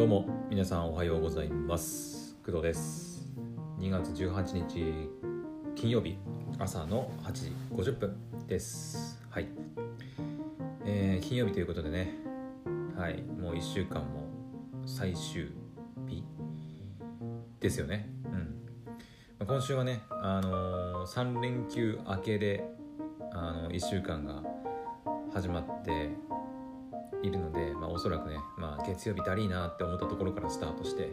[0.00, 2.34] どうも皆さんおはようございます。
[2.36, 3.28] 工藤です。
[3.78, 5.10] 2月18日
[5.76, 6.16] 金曜日
[6.58, 8.16] 朝の8時50分
[8.48, 9.20] です。
[9.28, 9.48] はい、
[10.86, 12.14] えー金曜日ということでね。
[12.96, 13.20] はい。
[13.20, 14.24] もう1週間も
[14.86, 15.52] 最終
[16.08, 16.24] 日
[17.60, 18.08] ですよね。
[18.24, 18.32] うん、
[19.38, 22.64] まあ今週はねあの3連休明けで
[23.34, 24.42] あの1週間が
[25.34, 26.08] 始まって
[27.22, 28.36] いるので、まあ、おそらくね、
[28.86, 31.10] 月曜日だりーなって思ったところからスタートして、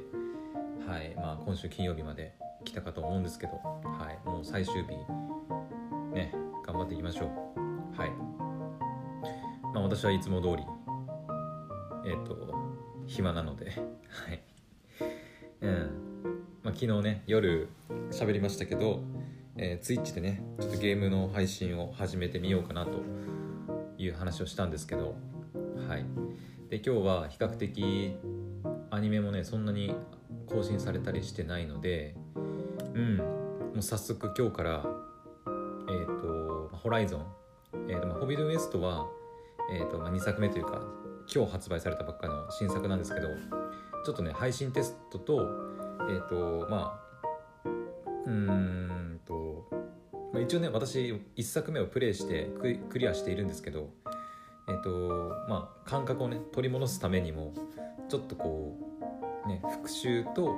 [0.87, 4.89] はいまあ、今週金曜日まで来たかと思うんですけど、はい、もう最終日
[6.13, 6.33] ね
[6.65, 7.99] 頑張っていきましょう。
[7.99, 8.11] はい。
[9.73, 10.63] まあ私はいつも通り
[12.05, 12.53] えっ、と
[13.05, 13.71] 暇なので
[14.07, 14.41] はい。
[15.61, 15.73] うん。
[16.63, 17.69] まあ昨日ね夜
[18.11, 19.01] 喋りましたけど、
[19.55, 23.01] えー、ツイッチでねちょっとゲームの配信を始めてみようかなと
[23.97, 25.15] いう話をしたんですけど
[25.87, 26.05] はい、
[26.69, 28.17] で今日は比較的
[28.91, 29.95] アニメもねそんなに
[30.47, 32.15] 更新されたりしてないので
[32.93, 33.23] うんも
[33.77, 34.85] う早速今日から
[35.89, 37.25] えっ、とホライゾン、
[37.89, 39.07] えーとまあ、ホビットウエストは、
[39.71, 40.81] えーとまあ、2作目というか
[41.33, 43.27] 今日発売されたばっかの新作なんですけど
[44.05, 45.47] ちょっとね配信テストと
[46.09, 46.99] えっ、とま
[47.65, 47.69] あ
[48.25, 49.69] うんと、
[50.33, 53.89] まあ、一応ね私1作目をプレイしてククリアしているんですけど
[54.69, 57.53] えっ、とまあ感覚をね取り戻すためにも
[58.09, 58.77] ちょっとこ
[59.45, 60.55] うね復習と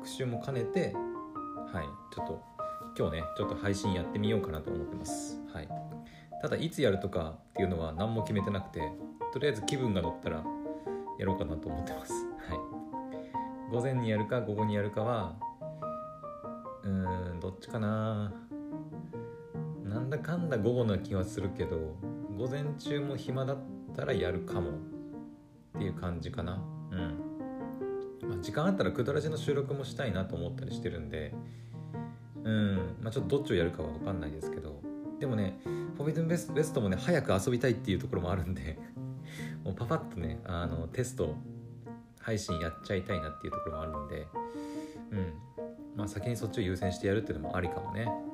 [0.00, 0.92] 復習も兼ねて
[1.72, 2.42] はいちょっと
[2.98, 5.40] 今日ねちょっと配信やってみようかなと思ってます。
[5.52, 5.68] はい。
[6.42, 8.80] ただいつやるとかっていうのは何も決めてなくて
[9.32, 10.42] とりあえず気分が乗ったら
[11.18, 12.12] やろうかなと思ってます。
[12.48, 13.70] はい。
[13.70, 15.36] 午前にやるか午後にやるかは
[16.82, 18.32] うーんどっちかな。
[19.84, 21.96] なんだかんだ午後な気はするけど
[22.40, 23.58] 午前中も暇だっ
[23.94, 26.58] たらやるかもっていう感じかな。
[26.90, 26.98] うん、
[28.30, 31.34] まあ、時間あったらくだらじの収録もしたいなと思ったりしてるんで。
[32.42, 32.96] うん。
[33.02, 34.80] まあちょっとどっちをやるかは分かんないですけど。
[35.18, 35.60] でもね
[35.98, 38.78] フォビドゥンベスベストもね早く遊びたいっていうところもあるんで。
[39.62, 41.34] もうパパッとねあのテスト
[42.20, 44.26] 配信やっちゃいたいなっていうところもあるんで。
[45.10, 45.34] うん。
[45.94, 48.29] まあ先にそっちを優先してやるっていうのもありかもね。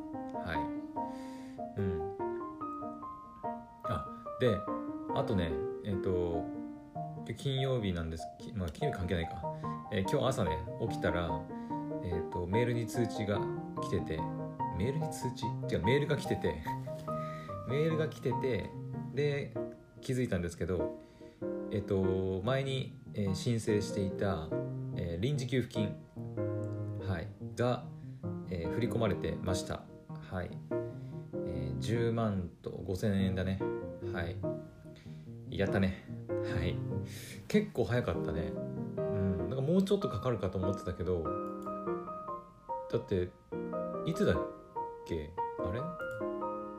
[4.40, 4.58] で
[5.14, 5.50] あとね
[5.84, 6.44] えっ、と
[7.36, 8.24] 金曜日なんです
[8.54, 9.42] まあ金曜日関係ないか、
[9.92, 10.58] えー今日朝ね
[10.88, 11.30] 起きたら
[12.04, 13.40] えっ、とメールに通知が
[13.82, 14.20] 来てて
[14.78, 15.46] メールに通知？
[15.74, 16.62] 違うメールが来てて
[17.68, 18.70] メールが来てて
[19.14, 19.54] で
[20.02, 20.98] 気づいたんですけど
[21.70, 24.48] えっ、と前に、えー申請していた、
[24.96, 25.96] えー臨時給付金
[27.08, 27.84] はいが、
[28.50, 29.82] えー振り込まれてました。
[30.30, 30.50] はい、
[31.46, 33.58] えー10万と5000円だね。
[34.16, 34.34] はい。
[35.50, 36.08] やったね。
[36.28, 36.74] はい。
[37.48, 38.50] 結構早かったね。
[38.96, 39.38] うん。
[39.50, 41.22] なんかもうちょっとかかるかと思ってたけど
[42.90, 43.28] だって
[44.06, 44.36] いつだっ
[45.06, 45.30] け？
[45.58, 45.80] あれ？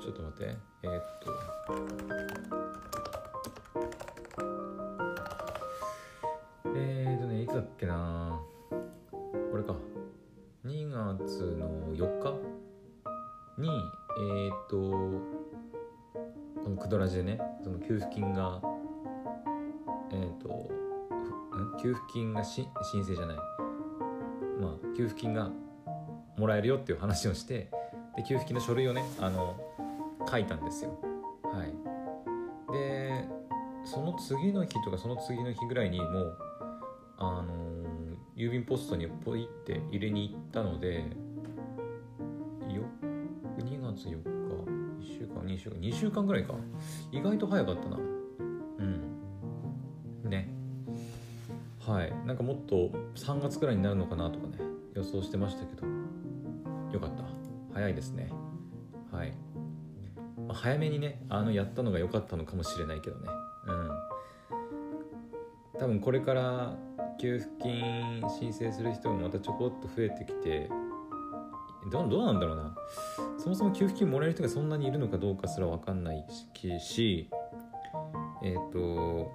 [0.04, 0.58] ちょっと待って。
[0.82, 1.04] えーっ
[2.10, 2.17] と。
[17.16, 18.62] でねその給付金が
[20.12, 20.70] えっ、と
[21.82, 23.38] 給付金がし申請じゃない。
[24.60, 25.50] まあ給付金が
[26.38, 27.70] もらえるよっていう話をして
[28.16, 29.60] で給付金の書類をねあの
[30.30, 30.98] 書いたんですよ。
[31.44, 31.74] はい。
[32.74, 33.28] で
[33.84, 36.38] その次の日とかその次の日ぐらいにもう
[37.18, 37.54] あの
[38.36, 41.06] 郵便ポストにポイって入れに行ったので
[43.68, 44.77] 2月4日
[45.08, 46.54] 1週間2週間2週間ぐらいか。
[47.12, 47.98] 意外と早かったな。
[47.98, 50.30] うん。
[50.30, 50.50] ね。
[51.80, 52.14] はい。
[52.26, 54.58] なんかもっと3月くらいになるのかなとかね
[54.94, 55.88] 予想してましたけど。
[56.92, 57.24] よかった。
[57.74, 58.30] 早いですね。
[59.12, 59.34] はい、
[60.48, 63.30] まあ早めにねあのやったのが良かったのかもしれないけどね。
[63.68, 63.90] うん。
[65.80, 66.76] 多分これから
[67.20, 70.70] 給付金申請する人もまたちょこっと増えてきて
[71.92, 72.76] どどうなんだろうな。
[73.48, 76.26] そもそも給付金もらえる人がそんなにいるのかどうかすら分かんない
[76.82, 77.30] し
[78.44, 79.32] えっ、と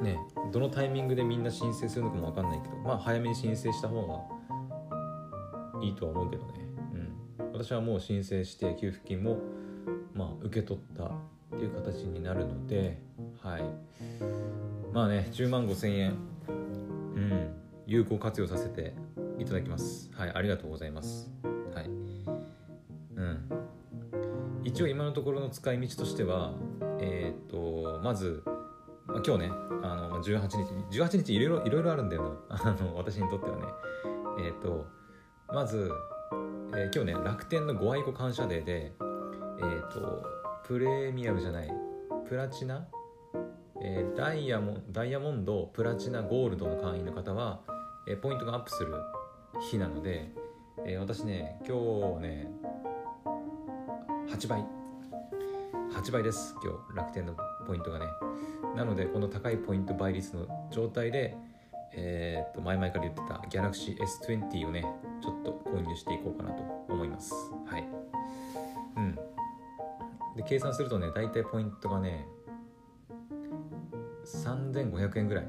[0.00, 0.16] ね
[0.50, 6.52] どのタイミングでみんな申請するのかも分かんないけどまあ早めに申請した方がいいとは思うけどね、
[7.38, 9.36] うん、私はもう申請して給付金も
[10.14, 11.10] まあ受け取ったっ
[11.50, 13.02] ていう形になるので
[13.42, 13.62] はい。
[14.94, 16.14] まあね10万5千円。
[16.48, 16.52] う
[17.20, 17.54] ん。
[17.86, 18.94] 有効活用させて
[19.38, 20.10] いただきます。
[20.14, 21.30] はいありがとうございます。
[24.70, 26.52] 一応今のところの使い道としては
[27.00, 28.44] えっ、とまず
[29.06, 29.50] まあ、今日ね
[29.82, 30.48] あの18
[30.90, 32.56] 日18日いろいろいろいろあるんだよな。
[32.62, 33.62] あの私にとってはね。
[34.38, 34.86] えっ、と
[35.52, 35.90] まず、
[36.72, 38.92] えー今日ね楽天のご愛顧感謝デーで
[39.60, 40.22] えっ、と
[40.64, 41.72] プレミアムじゃない
[42.28, 42.86] プラチナ、
[43.82, 47.62] えーダイヤモダイヤモンドプラチナゴールドの会員の方は、
[48.06, 48.94] えーポイントがアップする
[49.68, 50.32] 日なので、
[50.84, 52.59] えー私ね今日ね
[54.30, 54.64] 8倍。
[55.92, 56.54] 8倍です。
[56.62, 57.34] 今日楽天の
[57.66, 58.06] ポイントがね。
[58.76, 61.36] なのでこの高いポイント倍率の状態で
[61.92, 64.86] えーっと前々から言ってた Galaxy S20 をね
[65.20, 67.34] ちょっと購入していこうかなと思います。
[67.66, 67.88] はい。
[68.96, 69.14] うん。
[70.36, 72.24] で計算するとね大体ポイントがね
[74.24, 75.44] 3500円ぐらい。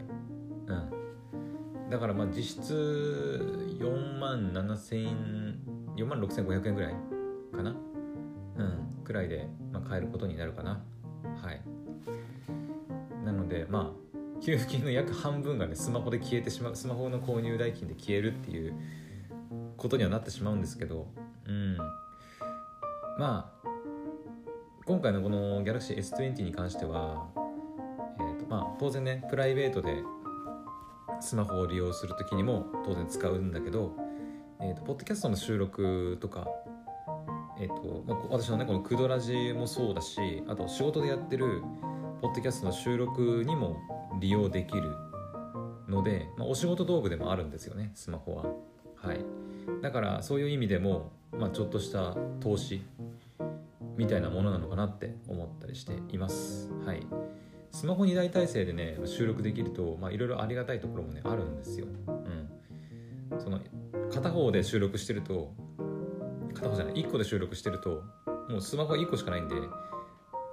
[0.66, 1.90] うん。
[1.92, 5.60] だからまあ実質4万7000円
[5.98, 6.96] 4万6500円ぐらい
[7.56, 7.76] かな。
[9.02, 10.84] くらいで、まあ、買えることになるかな。
[11.42, 11.62] はい。
[13.26, 18.74] なのでまあ給付金の約半分がねスマホで消えてしまうスマホの購入代金で消えるっていう
[19.78, 21.08] ことにはなってしまうんですけど
[21.46, 21.78] うん。
[23.20, 23.68] まあ
[24.86, 27.28] 今回のこの Galaxy S20 に関しては、
[28.20, 30.04] えーとまあ、当然ねプライベートで
[31.22, 33.96] スマホを利用する時にも当然使うんだけど、
[34.60, 36.48] えー、とポッドキャストの収録とか、
[37.62, 41.62] えーと、私のねこのクドラジもそうだしあと仕事でやってる
[42.20, 43.80] ポッドキャストの収録にも
[44.20, 44.96] 利用できる
[45.88, 48.46] ので、まあ、お仕事道具でもあるんですよねスマホは。
[48.96, 49.24] はい、
[49.84, 52.82] だからそういう意味でも、まあ、ちょっとした投資
[53.96, 56.72] みたいなものなのかなって思ったりしています。
[56.84, 57.06] はい、
[57.70, 61.86] スマホ2台体制でね収録できるとまあいろいろありがたいところもねあるんですよ。
[62.08, 63.60] うん、その
[64.12, 65.54] 片方で収録してると
[66.62, 66.94] 片方じゃない。
[66.94, 68.04] 1個で収録してると
[68.48, 69.56] もうスマホが1個しかないんで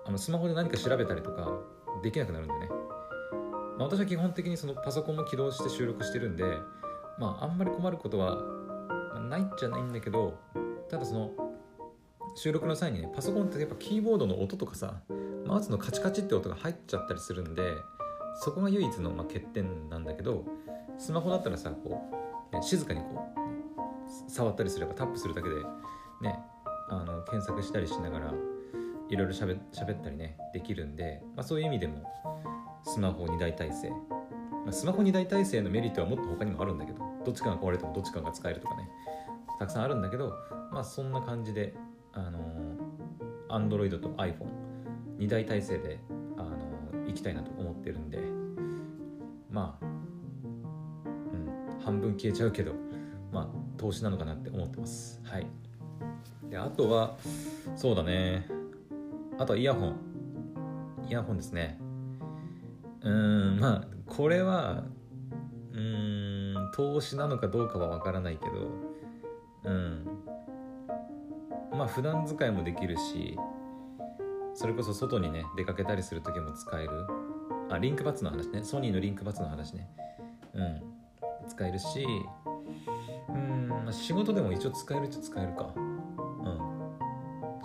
[0.06, 1.52] あのスマホで何か調べたりとか
[2.02, 2.68] できなくなるんでね、
[3.76, 6.44] まあ、私は基本的にそのパソコンも起動して収録してるんで
[7.18, 8.38] まああんまり困ることは
[9.28, 10.38] ないじゃないんだけど
[10.88, 11.30] ただその
[12.34, 14.94] 収録の際にねパソコンってやっぱキーボードの音とかさ
[15.44, 17.72] マウスのカチカチって音が入っちゃったりするんで
[18.40, 20.44] そこが唯一のま欠点なんだけど
[20.98, 22.00] スマホだったらさこ
[22.52, 25.56] う、ね、静かにこう触ったりすればタップするだけで
[26.22, 26.38] ね
[26.90, 28.34] あの検索したりしながら
[29.10, 29.56] いろいろしゃべっ
[30.02, 32.02] たりねできるんで、まあ、そういう意味でも
[32.82, 33.96] スマホ2台体制、ま
[34.68, 38.88] あ、スマホ2台体制のメリットはもっと他にもあるんだけどどっちかが壊れてもどっちかが使えるとかね。
[39.58, 40.34] たくさんあるんだけど
[40.70, 41.74] まあそんな感じで
[42.12, 42.38] あの
[43.50, 45.98] Android と iPhone2 台体制で
[46.36, 48.18] あの行きたいなと思ってるんで
[49.50, 52.72] まあうん半分消えちゃうけど
[53.32, 55.20] まあ投資なのかなって思ってます。
[55.24, 55.46] はい。
[56.50, 57.16] であとは
[57.76, 58.46] そうだね。
[59.38, 59.96] あとはイヤホン。
[61.08, 61.78] イヤホンですね。
[63.02, 64.84] うーんまあこれは
[65.72, 68.52] うーん投資なのかどうかはわからないけど
[69.64, 70.06] うん。
[71.72, 73.38] まあ普段使いもできるし
[74.54, 76.90] それこそ外にね出かけたりする時も使える。
[77.70, 78.64] あリンクバッツの話ね。
[78.64, 79.88] ソニーのリンクバッツの話ね。
[80.54, 80.82] うん。
[81.46, 82.06] 使えるし
[83.28, 85.72] うん、仕事でも一応使えるっちゃ使えるか。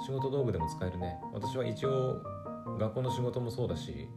[0.06, 1.18] 仕事道具でも使えるね。
[1.32, 2.22] 私は一応
[2.78, 4.10] 学校の仕事もそうだし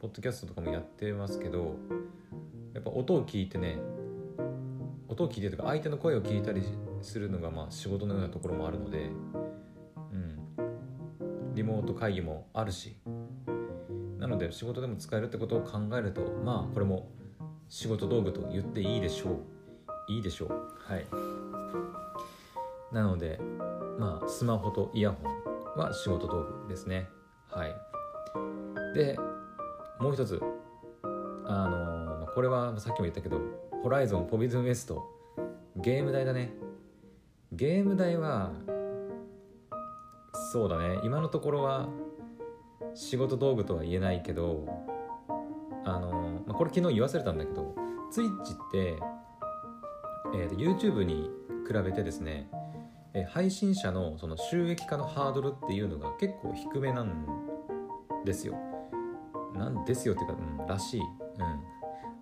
[0.00, 1.76] ポッドキャストとかもやってますけど
[2.72, 3.78] やっぱ音を聞いてね
[5.08, 6.62] 音を聞いてとか相手の声を聞いたり
[7.02, 9.10] するのがまあ仕事のようなところもあるので
[10.12, 11.54] うん。
[11.54, 12.96] リモート会議もあるし
[14.18, 17.08] なので仕事でも使えるってことを考えるとまあこれも
[17.68, 19.38] 仕事道具と言っていいでしょう。
[20.08, 20.50] いいでしょう。
[20.92, 21.06] はい。
[22.92, 23.40] なので
[23.98, 27.08] まあスマホとイヤホンは仕事道具ですね。
[27.50, 27.74] はい。
[28.94, 29.18] で
[30.00, 30.40] もう一つ。
[31.46, 33.38] あのこれはさっきも言ったけど
[33.82, 35.04] ホライゾンポビズンウエスト。
[35.76, 36.54] ゲーム代だね。
[37.52, 38.52] ゲーム代は
[40.52, 41.00] そうだね。
[41.04, 41.88] 今のところは
[42.94, 44.66] 仕事道具とは言えないけど
[45.84, 47.74] あの、まあ、これ昨日言わされたんだけど
[48.12, 48.96] Twitch って、
[50.34, 51.30] えーと YouTube に
[51.66, 52.48] 比べてですね
[53.14, 57.26] え配信者のその収益化のハードルっていうのが結構低めなん
[58.24, 58.56] ですよ。
[59.54, 61.00] なんですよっていうか、うん、らしい。
[61.00, 61.06] うん。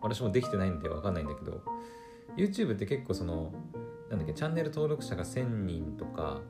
[0.02, 1.62] 私もできてないんでわかんないんだけど、
[2.36, 3.52] YouTube って結構その、
[4.10, 6.42] なんだっけ、チャンネル登録者が1000人とか、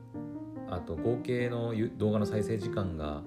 [0.69, 3.21] あと合計の動画の再生時間が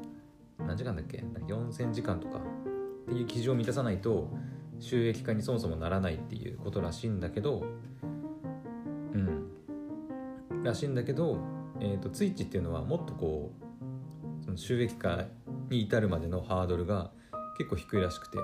[0.58, 4.30] 何時間だっけ ?4000 時間とかっていう基準を満たさないと
[4.80, 7.64] 収益化にそもそもならないっていうことらしいんだけど、
[10.66, 11.38] らしいんだけど、
[11.80, 13.52] えー、と Twitch っていうのはもっとこ
[14.40, 15.24] うその収益化
[15.70, 17.10] に至るまでのハードルが
[17.56, 18.38] 結構低いらしくて、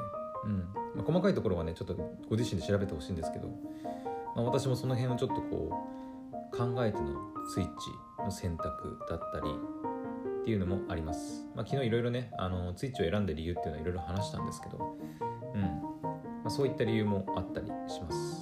[0.44, 0.58] うん。
[0.96, 1.94] まあ、細かいところはねちょっと
[2.28, 3.48] ご自身で調べてほしいんですけど、
[4.34, 5.70] まあ、私もその辺をちょっとこ
[6.52, 7.06] う考えての
[7.48, 7.72] スイッチ
[8.24, 9.50] の選択だったり
[10.42, 14.96] っていうのもあります、まあ、昨日いろいろねあのスイッチを選んで理由っていうのはいろいろ話したんですけど、
[15.54, 15.82] うん。
[16.44, 18.41] ま、そういった理由もあったりします。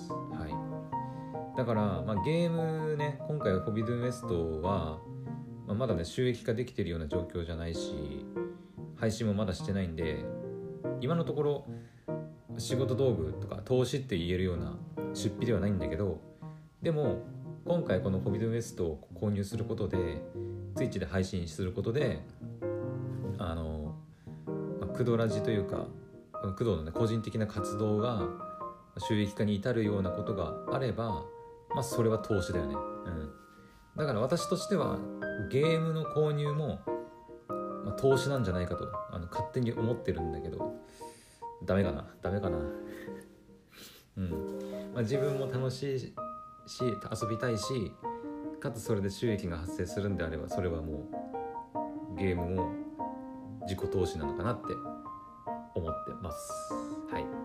[1.60, 4.98] だから、まあ、ゲームね今回はフォビドゥンウエストは、
[5.66, 8.24] まあ、まだね収益化できてるような状況じゃないし
[8.96, 10.24] 配信もまだしてないんで
[11.02, 11.66] 今のところ
[12.56, 14.78] 仕事道具とか投資って言えるような
[15.12, 16.18] 出費ではないんだけど
[16.80, 17.24] でも
[17.66, 20.22] 今回この「ホビドゥンウエスト」を購入することで
[20.76, 22.22] Twitch で配信することで
[23.36, 23.96] あの、
[24.80, 25.88] まあ、クドラジというか
[26.32, 28.26] 工藤の、ね、個人的な活動が
[28.96, 31.22] 収益化に至るようなことがあれば
[31.74, 32.74] まあそれは投資だよね。
[32.74, 33.30] うん。
[33.96, 34.98] だから私としては
[35.50, 36.80] ゲームの購入も、
[37.84, 40.74] まあ、投資なんじゃないかとあの勝手に思ってるんだけど
[41.64, 42.06] ダメかな。
[42.22, 42.58] ダメかな。
[44.16, 44.30] うん。
[44.94, 46.14] まあ、自分も楽しいし
[46.82, 47.92] 遊びたいし
[48.60, 51.08] かつそれで収益が発生するんであればそれはも
[52.14, 52.72] うゲームも
[53.62, 54.74] 自己投資なのかなって
[55.74, 56.74] 思ってます。
[57.12, 57.39] はい。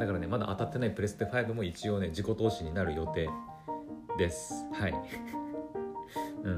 [0.00, 3.28] だからねまだ当たってないプレステ5も一応ね自己投資になる予定
[4.16, 4.66] です。
[4.72, 4.94] はい。
[6.42, 6.56] うん。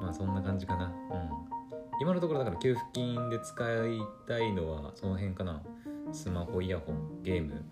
[0.00, 0.86] まあそんな感じかな。
[0.86, 0.92] うん。
[2.00, 3.98] 今のところだから給付金で使い
[4.28, 5.60] たいのはその辺かな。
[6.12, 7.64] スマホイヤホンゲーム。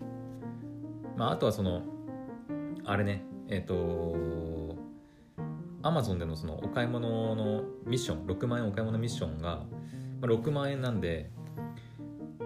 [1.15, 1.81] まああとはその
[2.83, 3.23] あれね。
[3.47, 4.75] えっ、ー、と
[5.83, 8.25] アマゾンでのそのお買い物のミッション。
[8.27, 9.63] 6万円お買い物ミッションが、
[10.19, 11.31] まあ、6万円なんで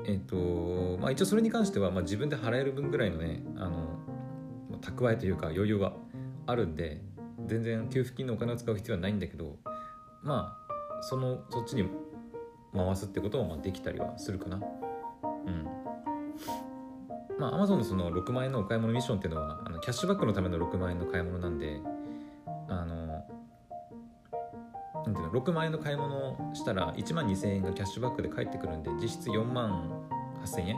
[0.09, 3.99] えっ、とまあ一応それに関しては、まあ、自分で払える分ぐらいのねあの
[4.81, 5.93] 蓄えというか余裕は
[6.47, 7.01] あるんで
[7.45, 9.57] 全然給付金のお金を使う必要はないんだけど
[10.23, 11.87] まあそのそっちに
[12.73, 14.57] 回すってこともできたりはするかな。
[14.57, 14.59] う
[15.49, 15.67] ん。
[17.39, 21.79] まあ Amazon のその6万円のお買い物ミッションっていうのはあのキャッシュバックのための6万円の買い物なんで
[25.09, 30.07] なんていうの6万円の買い物をしたら1万2000円がキャッシュバックで返ってくるんで実質4万
[30.45, 30.77] 8000円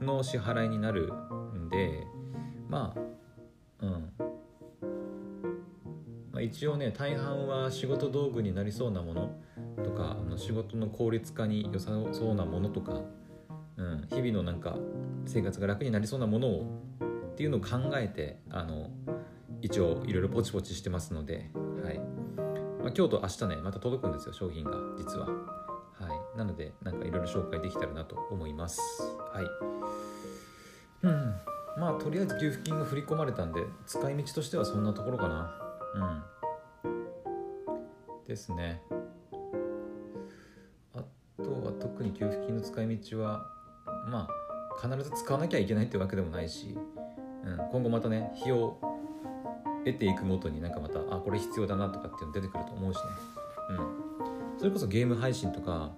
[0.00, 1.12] の支払いになる
[1.54, 2.06] んで
[2.68, 3.00] まあ
[6.32, 9.36] まあ、一応ね大半は仕事道具になりそうなもの
[9.84, 13.00] とかあの仕事の効率化に良さそうなものとか、
[13.76, 14.76] うん、日々のなんか
[15.26, 16.66] 生活が楽になりそうなものを
[17.32, 18.90] っていうのを考えてあの
[19.62, 21.50] 一応いろいろポチポチしてますので、
[21.84, 22.07] はい
[22.80, 25.26] まあ、今日と明日ねまた届くんですよ商品が実は。
[25.26, 25.34] は
[26.34, 28.80] い、なのでなんかいろいろ紹介できたらなと思います。
[29.32, 29.44] はい
[31.02, 31.34] うん
[31.78, 35.54] まあとりあえず給付金が振り込まれたんで使い道としてはそんなところかな。
[35.94, 36.38] うん
[38.28, 38.82] ですね
[40.94, 41.02] あ
[41.42, 43.46] とは特に給付金の使い道は
[44.06, 46.76] まあ必ず使わなきゃいけないってわけでもないし、
[47.44, 48.76] うん、今後またね費用
[49.92, 53.02] 得ていくごとになんかまたあこれ必要だなとかっていうの出てくると思うしね。
[53.70, 54.58] うん。
[54.58, 55.92] それこそゲーム配信とか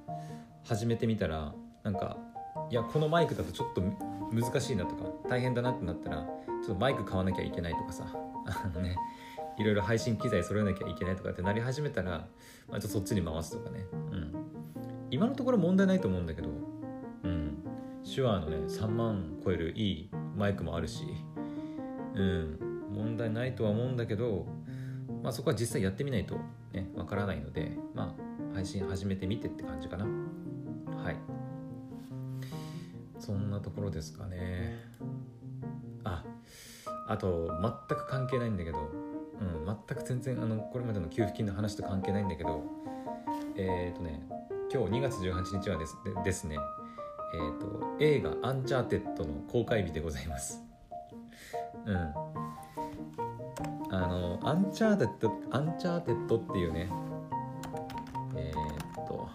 [0.64, 2.16] 始めてみたらなんか
[2.70, 3.82] いやこのマイクだとちょっと
[4.32, 8.06] 難しいなとか大変だなってなったらちょっとマイク買わなきゃいけないとかさ。
[8.46, 8.96] あのね
[9.58, 12.26] いろいろ配信機材揃えなきゃいけないとかってなり始めたら、
[12.68, 14.32] まあ、ちょっとそっちに回すとかね、うん、
[15.10, 16.48] 今のところ問題ないと思うんだけど、
[17.24, 17.58] うん、
[18.02, 21.04] 手話のね3万超えるいいマイクもあるし、
[22.14, 22.58] うん、
[22.90, 24.46] 問題ないとは思うんだけど、
[25.22, 26.36] まあ、そこは実際やってみないと
[26.72, 30.04] ねわからないので、まあ、配信始めてみてって感じかな。
[30.04, 31.16] はい。
[33.18, 34.78] そんなところですかね。
[36.04, 36.24] あ
[37.06, 37.48] あと
[37.88, 38.78] 全く関係ないんだけど
[39.40, 42.62] うん、全く全然あのこれまでの給付金の話と関係ないんだけど
[43.56, 44.22] えっ、ー、とね
[44.72, 46.56] 今日2月18日はですでですね
[47.34, 50.62] えっ、ー、と映画「アンチャーテッド」の公開日でございます。
[51.86, 52.29] うん。
[54.02, 56.88] あのアンチャーテッドアンチャーテッドっていうね。
[58.34, 58.54] えっ、
[59.06, 59.28] と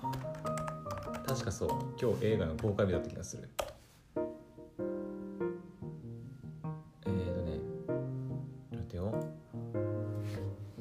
[1.28, 1.70] 確かそう。
[2.02, 3.48] 今日映画の公開日だった気がする。
[7.06, 7.60] えっとね。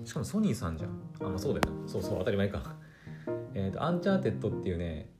[0.04, 0.90] しかもソニーさんじゃん。
[1.20, 1.88] あまあそうだよな。
[1.88, 2.76] そうそう当たり前か。
[3.52, 5.10] えっとアンチャーテッドっていうね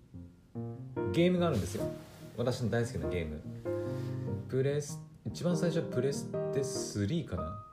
[1.13, 1.85] ゲームがあるんですよ。
[2.39, 3.43] 私の大好きなゲーム。
[4.49, 7.64] プレス一番最初はプレステ3かな。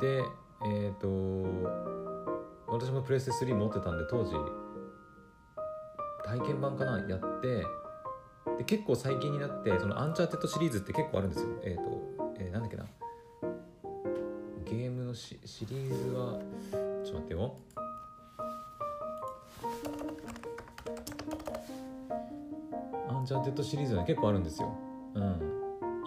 [0.00, 0.24] で
[0.64, 1.08] えっ、ー、と
[2.66, 4.32] 私もプレステ3持ってたんで当時
[6.24, 7.64] 体験版かなやって
[8.58, 11.48] で結構最近になってそのアンチャーテッドシリーズって結構あるんですよ。
[11.62, 12.84] えっ、ー、と、えー、なんだっけな。
[14.64, 16.38] ゲームのシシリーズは
[16.70, 17.54] ちょっと待ってよ。
[23.08, 24.72] アンチャーテッドシリーズは結構あるんですよ。
[25.14, 25.22] うん。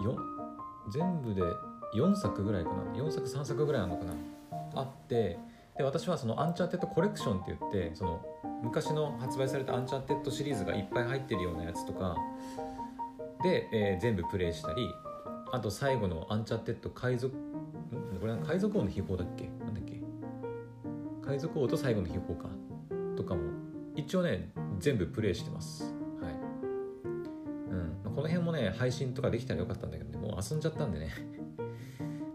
[0.04, 0.16] よ
[0.92, 1.42] 全部で
[1.94, 4.12] 4作ぐらいかな？4作3作ぐらいあるのかな
[4.76, 5.38] あって
[5.76, 8.24] で私はそのアンチャーテッドコレクションって言ってその
[8.62, 12.16] 昔の発売されたアンチャーテッドシリーズがいっぱい入ってるようなやつとか
[13.42, 14.88] で、えー全部プレイしたり
[15.52, 18.18] あと最後のアンチャーテッド海賊ん？
[18.20, 19.44] これは海賊王の秘宝だっけ？
[19.64, 20.00] なんだっけ？
[21.26, 22.48] 海賊王と最後の秘宝か。
[23.16, 23.42] とかも
[23.94, 25.84] 一応ね全部プレイしてます。
[26.20, 26.32] はい。
[27.70, 27.78] うん。
[28.04, 31.10] まあこの辺もね配信とかできたらよかったんだけどねもう遊んじゃったんでね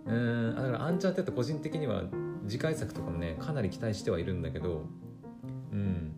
[0.10, 2.04] うんだからアンチャーテッド個人的には
[2.48, 4.86] 次回作とかもねかなり期待してはいるんだけど
[5.72, 6.12] うん。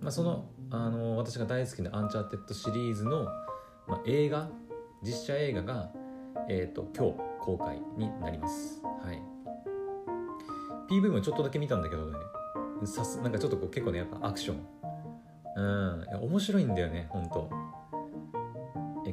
[0.00, 3.24] まあそのあの私が大好きなアンチャーテッドシリーズの、
[3.86, 4.48] まあ、映画
[5.02, 5.90] 実写映画が
[6.48, 8.82] えっ、と今日公開になります。
[8.82, 9.22] はい。
[10.90, 12.18] PV もちょっとだけ見たんだけどね。
[12.84, 14.66] さすなんかちょっとこう結構ねやっぱアクション。
[15.56, 16.28] うん。
[16.28, 17.50] 面白いんだよねほんと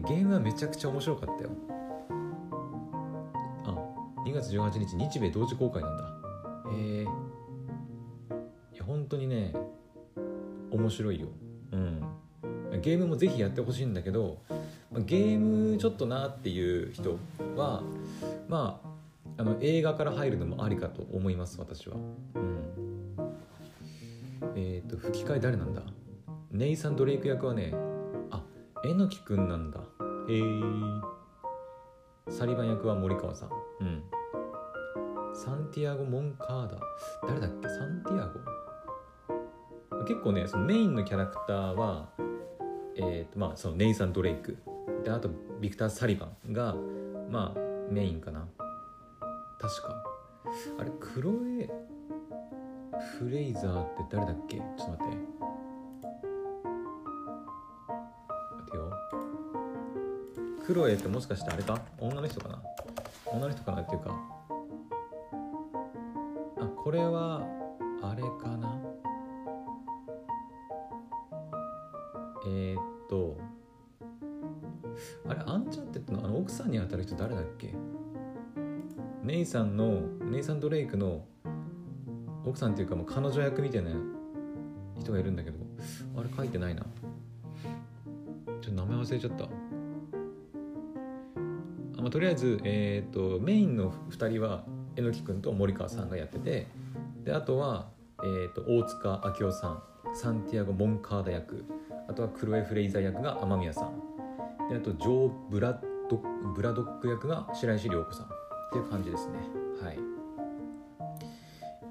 [0.06, 1.50] ゲームはめちゃくちゃ面白かったよ。
[4.26, 6.04] 2月18日日米同時公開なんだ。
[6.72, 7.02] へえ。
[7.04, 7.06] い
[8.78, 9.54] や本当にね
[10.72, 11.28] 面白いよ。
[11.72, 12.02] うん。
[12.82, 14.40] ゲームもぜひやってほしいんだけど
[14.92, 17.18] まあゲームちょっとなっていう人
[17.56, 17.84] は
[18.50, 18.90] まあ
[19.38, 21.96] あの映画から入るのもありかと思います私は。
[22.36, 22.64] うん。
[24.56, 25.82] えっ、と吹き替え誰なんだ？
[26.52, 27.74] ネイサン・ドレイク役はね
[28.30, 28.44] あ
[28.86, 29.80] えのきくんなんだ。
[30.30, 30.42] へえ。
[32.30, 33.50] サリバン役は森川さん
[35.74, 36.78] ティアゴ・モンカーダ
[37.28, 37.68] 誰だっけ？
[37.68, 38.40] サンティアゴ
[40.06, 42.10] 結構ねそのメインのキャラクターは
[42.96, 44.56] えーとまあ、そのネイサン・ドレイク。
[45.04, 46.76] であとビクター・サリバンが
[47.32, 47.60] まあ
[47.92, 48.48] メインかな。
[49.60, 50.04] 確か。
[50.78, 51.68] あれクロエ・
[53.18, 54.58] フレイザーって誰だっけ？
[54.58, 55.18] ちょっと待って。
[58.58, 58.94] 待てよ。
[60.64, 61.82] クロエってもしかしてあれか？
[61.98, 62.62] 女の人かな？
[63.26, 63.82] 女の人かな？
[63.82, 64.16] っていうか
[66.84, 67.48] これは
[68.02, 68.78] あれかな？
[72.46, 72.78] えー、っ
[73.10, 73.38] と
[75.28, 77.74] あれアンチャーテッドのあの奥さんに当たる人誰だっけ？
[79.24, 81.24] ネイさんのネイサン・ドレイクの
[82.46, 83.92] 奥さんっていうかもう彼女役みたいな
[85.00, 85.58] 人がいるんだけど
[86.18, 86.86] あれ書いてないな。
[88.62, 89.46] ちょっと名前忘れちゃった。
[89.46, 89.48] あ、
[92.02, 96.68] まあ、とりあえず、えー、とメインの2人は榎木君と森川さんがやってて
[97.24, 97.90] であとは、
[98.24, 101.66] えー、と大塚明夫さんサンティアゴ・モンカーダ役
[102.08, 104.70] あとはクロエ・フレイザー役が雨宮さん。
[104.70, 105.80] であとジョー・ブラ
[106.10, 106.18] ド
[106.54, 108.26] ブラドック役が白石涼子さん。
[108.26, 108.30] っ
[108.74, 109.38] ていう感じですね。
[109.82, 109.96] はい。
[109.96, 110.00] い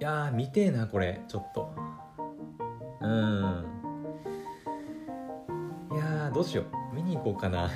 [0.00, 1.20] やー見てえなこれ。
[1.28, 1.72] ちょっと。
[3.00, 3.64] うん。
[5.92, 6.94] いやーどうしよう。
[6.94, 7.70] 見に行こうかな。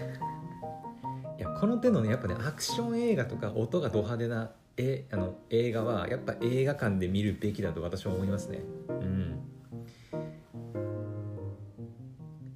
[1.38, 8.60] いやこの手のねやっぱねアクション映画とか音がド派手なえあの映画はやっぱ映画館で見るべきだと私は思いますね。
[8.88, 9.38] うん。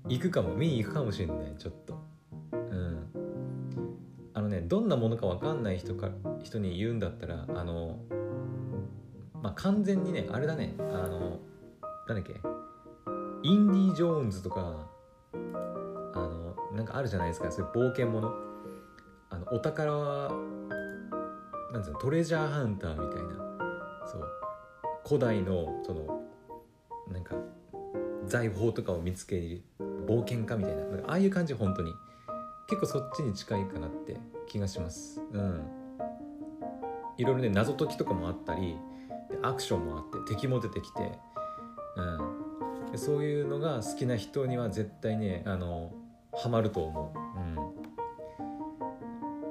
[0.09, 0.55] 行くかも。
[0.55, 1.99] 見に行くかもしれないちょっと。
[2.53, 3.07] うん。
[4.35, 6.11] あのねどんなものか分かんない人か
[6.43, 7.99] 人に言うんだったらあの
[9.43, 11.41] まあ完全にねあれだねあの
[12.07, 12.35] なんだっけ？
[13.43, 14.87] インディ・ジョーンズとか
[15.33, 17.51] あのなんかあるじゃないですか。
[17.51, 18.35] そういう冒険もの。
[19.31, 20.33] あのお宝は
[21.73, 23.29] なんつうのトレジャーハンターみたいな。
[24.07, 24.29] そう。
[25.07, 26.23] 古代のその
[27.13, 27.35] なんか
[28.27, 29.63] 財宝とかを見つける
[30.07, 30.85] 冒険家みたいな。
[30.85, 31.93] なんかああいう感じ本当に。
[32.69, 35.21] 結構そっちに近いかなって気がします。
[35.33, 35.81] うん。
[37.21, 38.77] いろいろね謎解きとかもあったり
[39.43, 41.13] アクションもあって敵も出てきて、
[41.97, 45.93] うん、そういうのが好きな人には絶対ねあの
[46.33, 47.19] ハマると思う、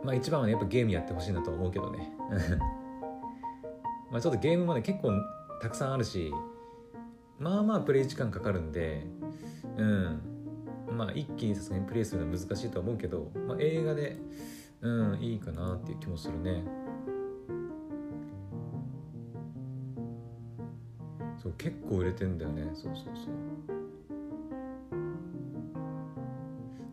[0.04, 2.12] まあ一番はねやっぱゲームやってほしいなと思うけどね。
[4.12, 5.12] まあちょっとゲームもね結構
[5.62, 6.34] たくさんあるし
[7.38, 9.06] まあまあプレイ時間かかるんで
[9.78, 10.22] うん。
[10.98, 14.18] まあ一気にさすがにプレイするのは難しいと思うけど、まあ、映画で
[14.82, 16.64] うんいいかなっていう気もするね。
[21.42, 22.70] そう結構売れてんだよね。
[22.74, 23.59] そうそうそう。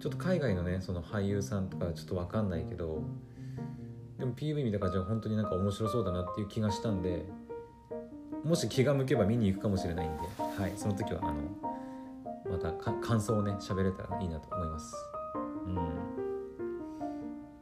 [0.06, 3.02] ちょっと海外のねその俳優さんとかちょっと分かんないけど
[4.20, 7.24] でも PV 見た感じは本当になんか面白そうだなっていう気がしたんで
[8.44, 10.22] もし気が向けば見に行くかもしれないんで、
[10.62, 11.42] はい、その時はあの
[12.48, 12.72] また
[13.04, 14.94] 感想をね喋れたらいいなと思います。
[15.66, 15.74] うん。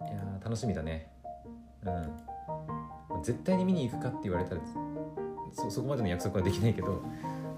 [0.06, 1.10] いや楽しみだね。
[1.82, 1.90] う
[3.16, 3.22] ん。
[3.22, 4.60] 絶対に見に行くかって言われたら
[5.50, 7.02] そそこまでの約束はできないけど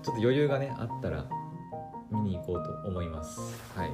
[0.05, 1.27] ちょっと余裕がねあったら
[2.12, 3.40] 見に行こうと思います。
[3.75, 3.90] はい。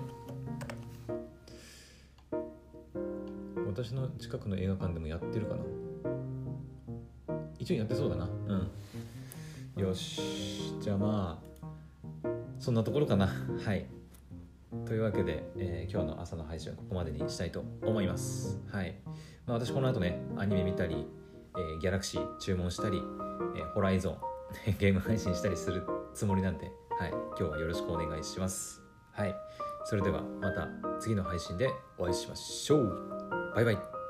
[3.73, 5.65] 私の近くの映画館でもやってるかな。
[7.59, 8.29] 一応やってそうだな。
[9.77, 9.83] うん。
[9.83, 10.79] よし。
[10.79, 13.29] じゃあまあそんなところかな。
[13.65, 13.87] はい。
[14.85, 18.61] というわけで、えー今日の朝の配信はここまでにしたいと思います。
[18.71, 18.95] はい、
[19.47, 21.07] まあ、私この後ねアニメ見たり、
[21.57, 22.99] えーギャラクシー注文したり、
[23.57, 24.17] えーホライゾン
[24.79, 25.83] ゲーム配信したりする
[26.13, 28.83] つもりなんで、はい、今日はよろしくお願いします。
[29.13, 29.35] はい。
[29.85, 30.69] それではまた
[31.01, 33.22] 次の配信でお会いしましょう。
[33.55, 34.02] バイバイ。